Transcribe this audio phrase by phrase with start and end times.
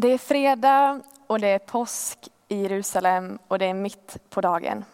[0.00, 4.84] Det är fredag och det är påsk i Jerusalem och det är mitt på dagen.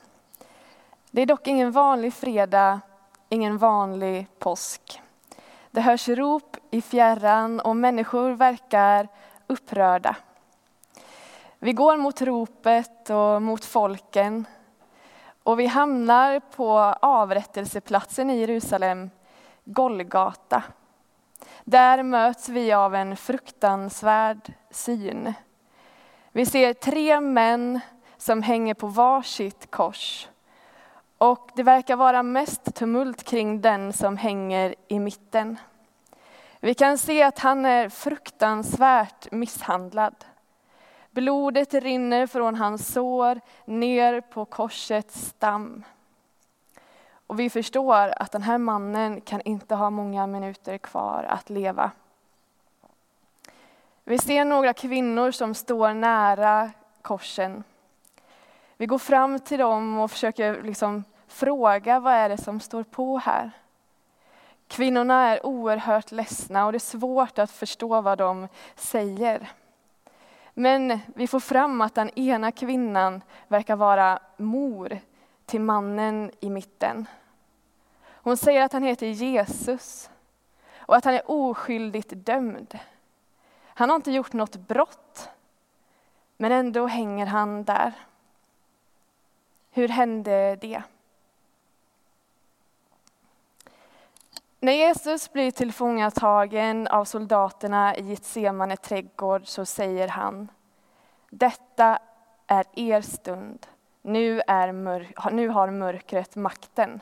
[1.11, 2.81] Det är dock ingen vanlig fredag,
[3.29, 5.03] ingen vanlig påsk.
[5.71, 9.09] Det hörs rop i fjärran och människor verkar
[9.47, 10.17] upprörda.
[11.59, 14.47] Vi går mot ropet och mot folken
[15.43, 19.11] och vi hamnar på avrättelseplatsen i Jerusalem,
[19.65, 20.63] Golgata.
[21.65, 25.35] Där möts vi av en fruktansvärd syn.
[26.33, 27.81] Vi ser tre män
[28.17, 30.29] som hänger på varsitt kors.
[31.19, 35.59] Och det verkar vara mest tumult kring den som hänger i mitten.
[36.61, 40.15] Vi kan se att han är fruktansvärt misshandlad.
[41.11, 45.85] Blodet rinner från hans sår ner på korsets stam.
[47.27, 51.91] Och vi förstår att den här mannen kan inte ha många minuter kvar att leva.
[54.05, 56.71] Vi ser några kvinnor som står nära
[57.03, 57.65] korsen.
[58.77, 63.19] Vi går fram till dem och försöker liksom fråga vad är det som står på
[63.19, 63.51] här.
[64.69, 69.51] Kvinnorna är oerhört ledsna och det är svårt att förstå vad de säger.
[70.55, 74.99] Men vi får fram att den ena kvinnan verkar vara mor
[75.47, 77.07] till mannen i mitten.
[78.07, 80.11] Hon säger att han heter Jesus
[80.79, 82.79] och att han är oskyldigt dömd.
[83.65, 85.29] Han har inte gjort något brott,
[86.37, 87.93] men ändå hänger han där.
[89.71, 90.83] Hur hände det?
[94.61, 100.49] När Jesus blir tillfångatagen av soldaterna i Getsemane trädgård så säger han,
[101.31, 101.99] detta
[102.47, 103.67] är er stund,
[104.05, 107.01] nu, är mörk, nu har mörkret makten.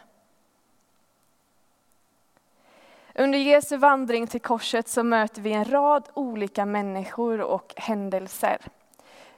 [3.14, 8.58] Under Jesu vandring till korset så möter vi en rad olika människor och händelser.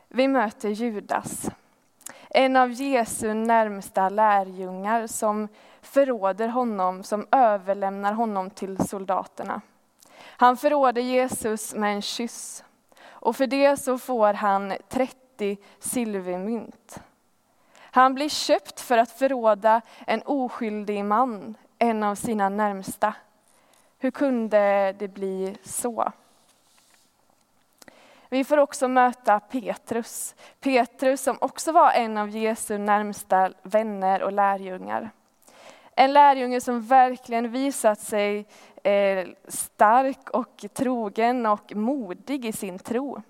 [0.08, 1.50] Vi möter Judas,
[2.30, 5.48] en av Jesu närmsta lärjungar som
[5.82, 9.60] förråder honom, som överlämnar honom till soldaterna.
[10.22, 12.64] Han förråder Jesus med en kyss
[13.06, 17.00] och för det så får han 30 silvermynt.
[17.94, 23.14] Han blir köpt för att förråda en oskyldig man, en av sina närmsta.
[23.98, 26.12] Hur kunde det bli så?
[28.28, 30.34] Vi får också möta Petrus.
[30.60, 35.10] Petrus som också var en av Jesu närmsta vänner och lärjungar.
[35.94, 38.46] En lärjunge som verkligen visat sig
[38.82, 43.22] eh, stark och trogen och modig i sin tro.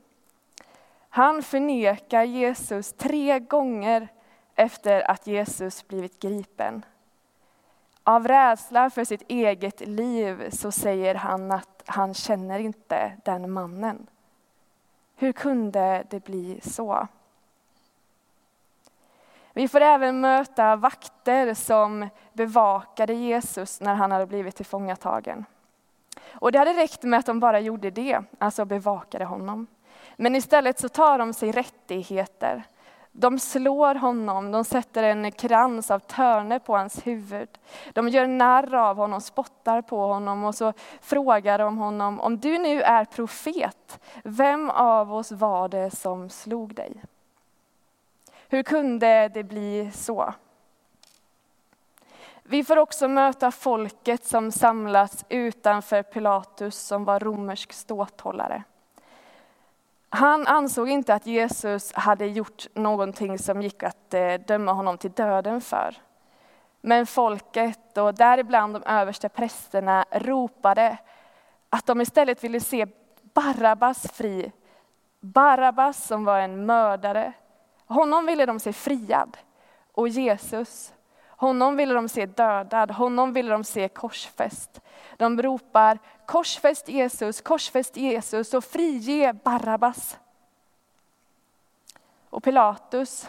[1.08, 4.08] Han förnekar Jesus tre gånger
[4.54, 6.84] efter att Jesus blivit gripen.
[8.04, 14.06] Av rädsla för sitt eget liv så säger han att han känner inte den mannen.
[15.16, 17.08] Hur kunde det bli så?
[19.52, 25.44] Vi får även möta vakter som bevakade Jesus när han hade blivit tillfångatagen.
[26.26, 29.66] Och det hade räckt med att de bara gjorde det, alltså bevakade honom.
[30.16, 32.64] Men istället så tar de sig rättigheter
[33.16, 37.48] de slår honom, de sätter en krans av törne på hans huvud.
[37.92, 42.58] De gör narr av honom, spottar på honom och så frågar de honom, om du
[42.58, 47.02] nu är profet, vem av oss var det som slog dig?
[48.48, 50.34] Hur kunde det bli så?
[52.42, 58.64] Vi får också möta folket som samlats utanför Pilatus som var romersk ståthållare.
[60.14, 65.12] Han ansåg inte att Jesus hade gjort någonting som gick att eh, döma honom till
[65.12, 65.96] döden för.
[66.80, 70.98] Men folket, och däribland de översta prästerna, ropade
[71.70, 72.86] att de istället ville se
[73.22, 74.52] Barabbas fri.
[75.20, 77.32] Barabbas som var en mördare.
[77.86, 79.36] Honom ville de se friad.
[79.92, 80.93] Och Jesus,
[81.44, 84.80] honom ville de se dödad, honom ville de se korsfäst.
[85.16, 90.18] De ropar korsfäst Jesus, korsfäst Jesus och frige Barabbas.
[92.30, 93.28] Och Pilatus,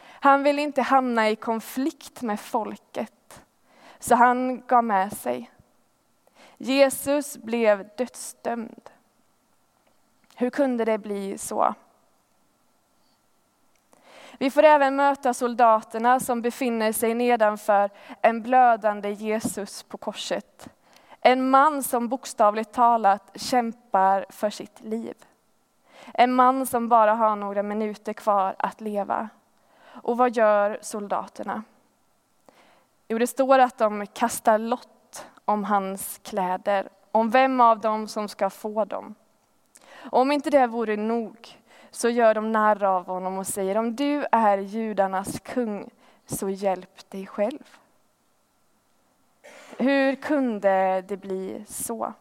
[0.00, 3.42] han ville inte hamna i konflikt med folket,
[3.98, 5.50] så han gav med sig.
[6.58, 8.90] Jesus blev dödsdömd.
[10.34, 11.74] Hur kunde det bli så?
[14.42, 17.90] Vi får även möta soldaterna som befinner sig nedanför
[18.20, 20.68] en blödande Jesus på korset.
[21.20, 25.14] En man som bokstavligt talat kämpar för sitt liv.
[26.14, 29.28] En man som bara har några minuter kvar att leva.
[29.84, 31.62] Och vad gör soldaterna?
[33.08, 38.28] Jo, det står att de kastar lott om hans kläder, om vem av dem som
[38.28, 39.14] ska få dem.
[39.94, 41.61] Och om inte det vore nog
[41.92, 45.90] så gör de narr av honom och säger om du är judarnas kung
[46.26, 47.76] så hjälp dig själv.
[49.78, 52.12] Hur kunde det bli så?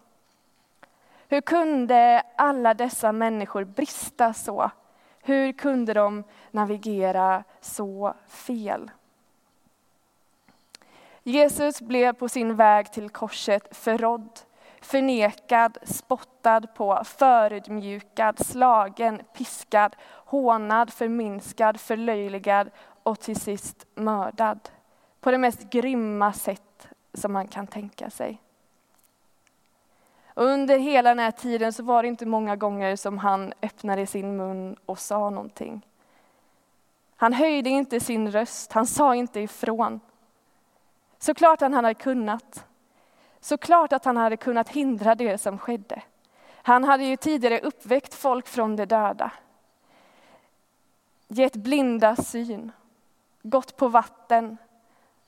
[1.27, 4.71] Hur kunde alla dessa människor brista så?
[5.21, 8.91] Hur kunde de navigera så fel?
[11.23, 14.39] Jesus blev på sin väg till korset förrådd,
[14.81, 22.69] förnekad, spottad på, förödmjukad, slagen, piskad, hånad, förminskad, förlöjligad
[23.03, 24.69] och till sist mördad.
[25.19, 28.41] På det mest grymma sätt som man kan tänka sig.
[30.33, 34.07] Och under hela den här tiden så var det inte många gånger som han öppnade
[34.07, 35.87] sin mun och sa någonting.
[37.15, 39.99] Han höjde inte sin röst, han sa inte ifrån.
[41.19, 42.65] Såklart han hade kunnat.
[43.41, 46.01] Såklart att han hade kunnat hindra det som skedde.
[46.53, 49.31] Han hade ju tidigare uppväckt folk från de döda.
[51.27, 52.71] Gett blinda syn,
[53.43, 54.57] gått på vatten,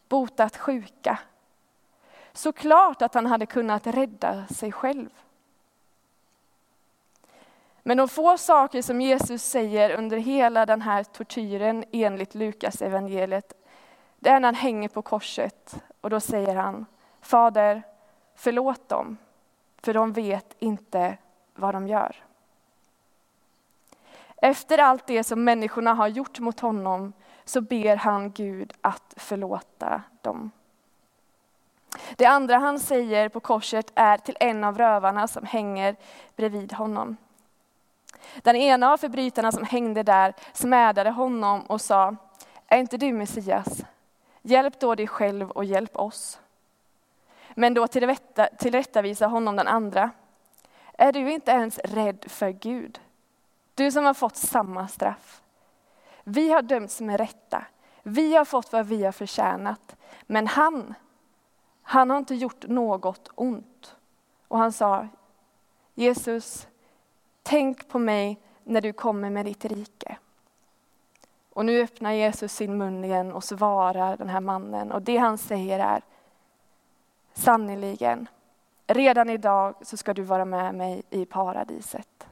[0.10, 1.20] botat sjuka.
[2.34, 5.10] Såklart att han hade kunnat rädda sig själv.
[7.84, 13.54] Men de få saker som Jesus säger under hela den här tortyren enligt Lukas evangeliet,
[14.20, 16.86] det är när han hänger på korset och då säger han,
[17.22, 17.84] Fader,
[18.44, 19.18] förlåt dem,
[19.84, 21.18] för de vet inte
[21.56, 22.24] vad de gör.
[24.38, 27.14] Efter allt det som människorna har gjort mot honom
[27.46, 30.52] så ber han Gud att förlåta dem.
[32.16, 35.96] Det andra han säger på korset är till en av rövarna som hänger
[36.36, 37.18] bredvid honom.
[38.42, 42.16] Den ena av förbrytarna som hängde där smädade honom och sa,
[42.68, 43.86] är inte du Messias?
[44.42, 46.40] Hjälp då dig själv och hjälp oss.
[47.56, 47.88] Men då
[48.58, 50.12] tillrättavisar honom den andra.
[50.98, 53.00] Är du inte ens rädd för Gud?
[53.76, 55.42] Du som har fått samma straff.
[56.24, 57.66] Vi har dömts med rätta.
[58.04, 59.96] Vi har fått vad vi har förtjänat.
[60.22, 60.94] Men han,
[61.82, 63.96] han har inte gjort något ont.
[64.48, 65.08] Och han sa,
[65.94, 66.68] Jesus,
[67.44, 70.18] tänk på mig när du kommer med ditt rike.
[71.54, 74.92] Och nu öppnar Jesus sin mun igen och svarar den här mannen.
[74.92, 76.04] Och det han säger är,
[77.34, 78.28] sannerligen,
[78.88, 82.28] redan idag så ska du vara med mig i paradiset.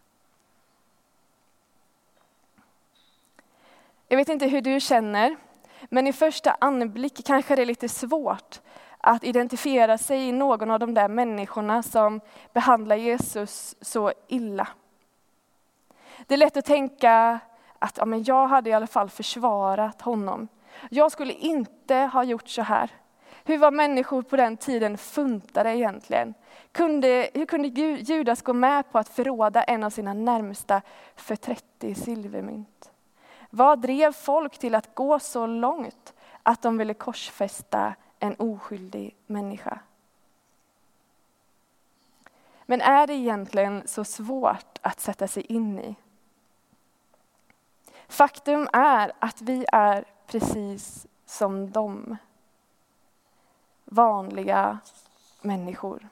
[4.07, 5.36] Jag vet inte hur du känner,
[5.89, 8.62] men i första anblick kanske det är lite svårt
[8.98, 12.21] att identifiera sig i någon av de där människorna som
[12.53, 14.68] behandlar Jesus så illa.
[16.27, 17.39] Det är lätt att tänka
[17.80, 20.48] att ja, men jag hade i alla fall försvarat honom.
[20.89, 22.92] Jag skulle inte ha gjort så här.
[23.43, 26.33] Hur var människor på den tiden funtade egentligen?
[26.71, 30.81] Kunde, hur kunde Judas gå med på att förråda en av sina närmsta
[31.15, 32.91] för 30 silvermynt?
[33.49, 39.79] Vad drev folk till att gå så långt att de ville korsfästa en oskyldig människa?
[42.65, 45.95] Men är det egentligen så svårt att sätta sig in i?
[48.07, 52.17] Faktum är att vi är precis som dem.
[53.93, 54.79] Vanliga
[55.41, 56.07] människor.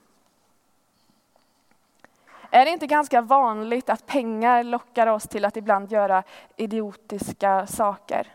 [2.52, 6.24] Är det inte ganska vanligt att pengar lockar oss till att ibland göra
[6.56, 8.28] idiotiska saker?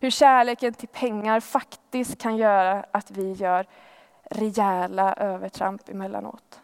[0.00, 3.66] Hur kärleken till pengar faktiskt kan göra att vi gör
[4.22, 6.60] rejäla övertramp emellanåt.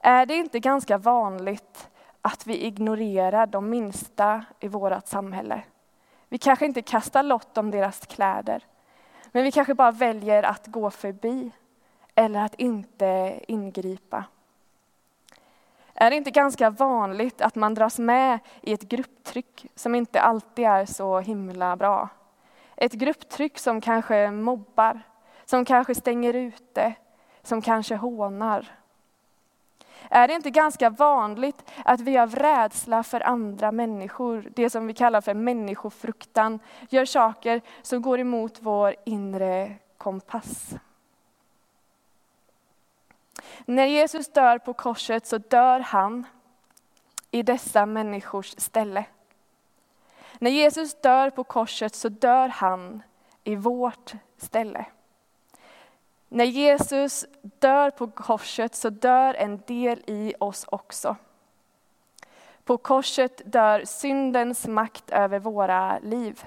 [0.00, 1.88] Är det inte ganska vanligt
[2.22, 5.62] att vi ignorerar de minsta i vårt samhälle.
[6.28, 8.62] Vi kanske inte kastar lott om deras kläder,
[9.34, 11.50] men vi kanske bara väljer att gå förbi
[12.14, 14.24] eller att inte ingripa.
[15.94, 20.64] Är det inte ganska vanligt att man dras med i ett grupptryck som inte alltid
[20.64, 22.08] är så himla bra?
[22.76, 25.00] Ett grupptryck som kanske mobbar,
[25.44, 26.94] som kanske stänger ute,
[27.42, 28.68] som kanske hånar.
[30.10, 34.94] Är det inte ganska vanligt att vi av rädsla för andra människor, det som vi
[34.94, 36.58] kallar för människofruktan,
[36.88, 40.74] gör saker som går emot vår inre kompass?
[43.64, 46.26] När Jesus dör på korset så dör han
[47.30, 49.04] i dessa människors ställe.
[50.38, 53.02] När Jesus dör på korset så dör han
[53.44, 54.86] i vårt ställe.
[56.34, 61.16] När Jesus dör på korset så dör en del i oss också.
[62.64, 66.44] På korset dör syndens makt över våra liv.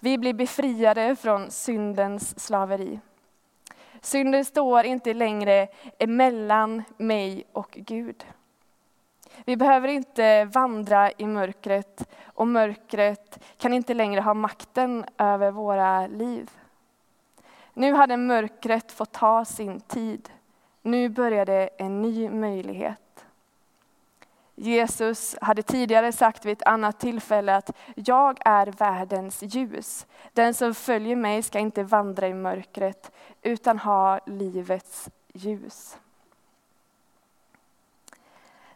[0.00, 3.00] Vi blir befriade från syndens slaveri.
[4.00, 8.24] Synden står inte längre emellan mig och Gud.
[9.44, 16.06] Vi behöver inte vandra i mörkret och mörkret kan inte längre ha makten över våra
[16.06, 16.50] liv.
[17.74, 20.30] Nu hade mörkret fått ta sin tid.
[20.82, 23.24] Nu började en ny möjlighet.
[24.54, 30.06] Jesus hade tidigare sagt vid ett annat tillfälle att jag är världens ljus.
[30.32, 33.10] Den som följer mig ska inte vandra i mörkret
[33.42, 35.98] utan ha livets ljus.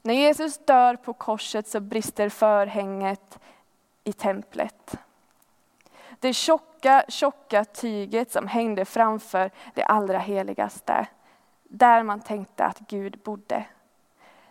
[0.03, 3.39] När Jesus dör på korset så brister förhänget
[4.05, 4.99] i templet.
[6.25, 11.07] Det tjocka, tjocka tyget som hängde framför det allra heligaste,
[11.65, 13.65] där man tänkte att Gud bodde.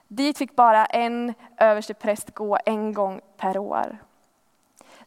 [0.08, 3.98] Dit fick bara en överstepräst gå en gång per år.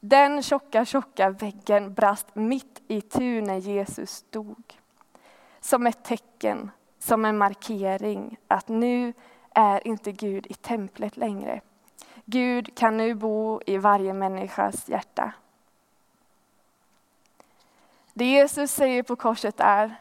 [0.00, 4.78] Den tjocka, tjocka väggen brast mitt i tu när Jesus dog.
[5.60, 9.12] Som ett tecken, som en markering att nu
[9.54, 11.60] är inte Gud i templet längre.
[12.24, 15.32] Gud kan nu bo i varje människas hjärta.
[18.18, 19.96] Det Jesus säger på korset är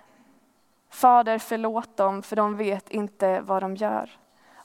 [0.89, 4.09] Fader förlåt dem för de vet inte vad de gör.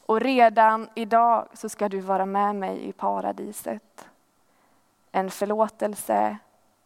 [0.07, 4.09] Och redan idag så ska du vara med mig i paradiset.
[5.12, 6.38] En förlåtelse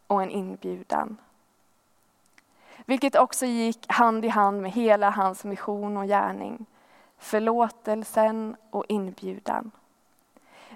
[0.06, 1.16] och en inbjudan.
[2.84, 6.66] Vilket också gick hand i hand med hela hans mission och gärning.
[7.18, 9.70] Förlåtelsen och inbjudan.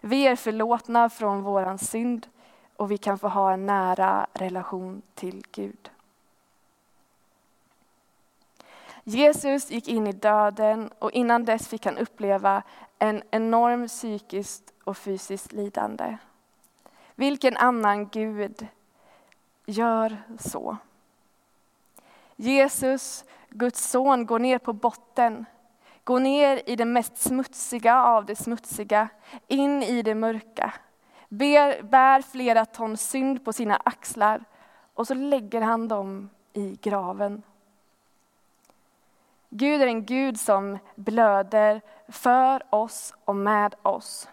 [0.00, 2.26] Vi är förlåtna från våran synd
[2.78, 5.90] och vi kan få ha en nära relation till Gud.
[9.04, 12.62] Jesus gick in i döden och innan dess fick han uppleva
[12.98, 16.16] en enorm psykiskt och fysiskt lidande.
[17.14, 18.66] Vilken annan Gud
[19.66, 20.76] gör så?
[22.36, 25.46] Jesus, Guds son, går ner på botten,
[26.04, 29.08] går ner i det mest smutsiga av det smutsiga,
[29.46, 30.74] in i det mörka,
[31.28, 34.44] ber, bär flera ton synd på sina axlar
[34.94, 37.42] och så lägger han dem i graven.
[39.50, 44.28] Gud är en Gud som blöder för oss och med oss.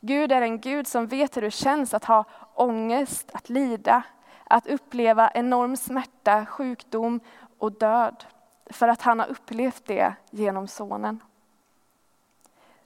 [0.00, 2.24] Gud är en Gud som vet hur det känns att ha
[2.54, 4.02] ångest, att lida,
[4.44, 7.20] att uppleva enorm smärta, sjukdom
[7.58, 8.24] och död.
[8.70, 11.20] För att han har upplevt det genom sonen.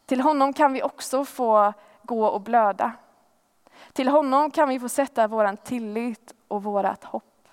[0.07, 2.93] Till honom kan vi också få gå och blöda.
[3.93, 7.49] Till honom kan vi få sätta vår tillit och vårt hopp.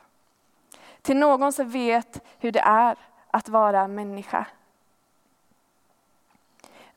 [1.02, 2.98] Till någon som vet hur det är
[3.32, 4.46] att vara människa.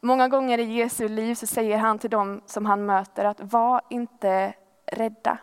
[0.00, 3.80] Många gånger i Jesu liv så säger han till dem som han möter att var
[3.90, 4.54] inte
[4.86, 5.38] rädda.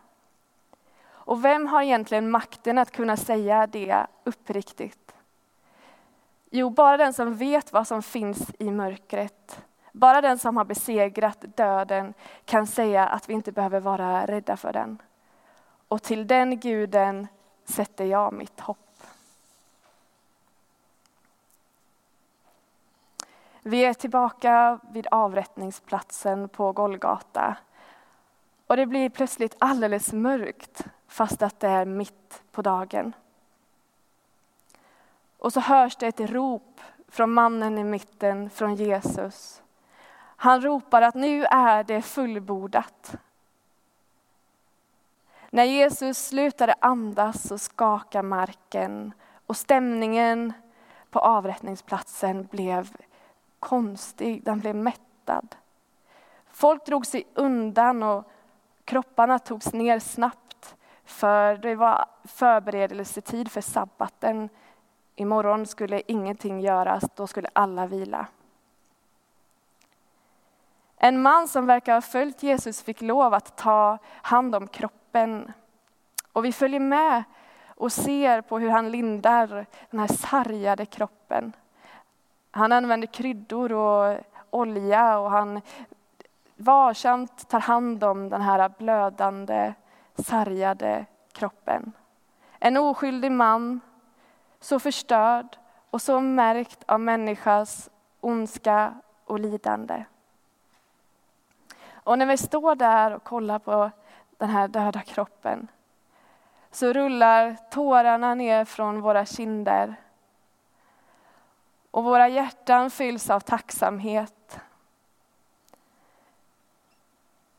[1.07, 5.15] Och vem har egentligen makten att kunna säga det uppriktigt?
[6.49, 9.61] Jo, bara den som vet vad som finns i mörkret.
[9.91, 12.13] Bara den som har besegrat döden
[12.45, 15.01] kan säga att vi inte behöver vara rädda för den.
[15.87, 17.27] Och till den guden
[17.65, 18.77] sätter jag mitt hopp.
[23.61, 27.57] Vi är tillbaka vid avrättningsplatsen på Golgata.
[28.67, 33.13] Och det blir plötsligt alldeles mörkt fast att det är mitt på dagen.
[35.37, 39.61] Och så hörs det ett rop från mannen i mitten, från Jesus.
[40.41, 43.15] Han ropar att nu är det fullbordat.
[45.49, 49.13] När Jesus slutade andas så skakade marken
[49.45, 50.53] och stämningen
[51.09, 52.89] på avrättningsplatsen blev
[53.59, 55.55] konstig, den blev mättad.
[56.51, 58.31] Folk drog sig undan och
[58.85, 64.49] kropparna togs ner snabbt för det var förberedelsetid för sabbaten.
[65.15, 68.27] Imorgon skulle ingenting göras, då skulle alla vila.
[71.01, 75.51] En man som verkar ha följt Jesus fick lov att ta hand om kroppen.
[76.33, 77.23] Och vi följer med
[77.67, 81.53] och ser på hur han lindar den här sargade kroppen.
[82.51, 84.17] Han använder kryddor och
[84.49, 85.61] olja och han
[86.55, 89.73] varsamt tar hand om den här blödande,
[90.15, 91.91] sargade kroppen.
[92.59, 93.79] En oskyldig man,
[94.59, 95.57] så förstörd
[95.89, 97.89] och så märkt av människas
[98.19, 98.93] ondska
[99.25, 100.05] och lidande.
[102.03, 103.91] Och när vi står där och kollar på
[104.37, 105.67] den här döda kroppen
[106.71, 109.95] så rullar tårarna ner från våra kinder
[111.91, 114.59] och våra hjärtan fylls av tacksamhet.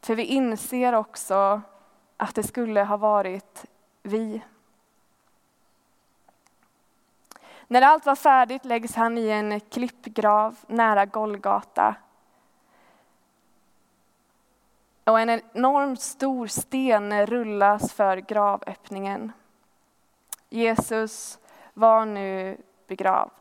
[0.00, 1.62] För vi inser också
[2.16, 3.64] att det skulle ha varit
[4.02, 4.42] vi.
[7.66, 11.94] När allt var färdigt läggs han i en klippgrav nära Golgata
[15.10, 19.32] och en enormt stor sten rullas för gravöppningen.
[20.48, 21.38] Jesus
[21.74, 23.39] var nu begravd.